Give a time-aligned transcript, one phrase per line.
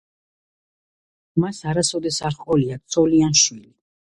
[1.43, 3.71] მას არასოდეს არ ყოლია ცოლი ან შვილი.